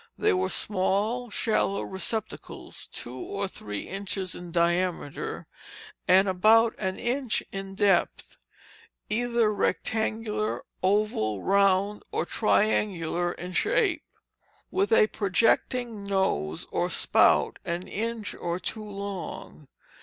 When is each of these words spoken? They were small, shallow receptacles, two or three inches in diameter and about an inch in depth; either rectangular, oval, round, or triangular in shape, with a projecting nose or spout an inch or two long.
They 0.17 0.33
were 0.33 0.49
small, 0.49 1.29
shallow 1.29 1.83
receptacles, 1.83 2.87
two 2.87 3.19
or 3.19 3.47
three 3.47 3.81
inches 3.87 4.33
in 4.33 4.51
diameter 4.51 5.45
and 6.07 6.27
about 6.27 6.73
an 6.79 6.97
inch 6.97 7.43
in 7.51 7.75
depth; 7.75 8.35
either 9.11 9.53
rectangular, 9.53 10.65
oval, 10.81 11.43
round, 11.43 12.01
or 12.11 12.25
triangular 12.25 13.33
in 13.33 13.51
shape, 13.53 14.01
with 14.71 14.91
a 14.91 15.05
projecting 15.05 16.03
nose 16.03 16.65
or 16.71 16.89
spout 16.89 17.59
an 17.63 17.87
inch 17.87 18.33
or 18.39 18.57
two 18.57 18.83
long. 18.83 19.67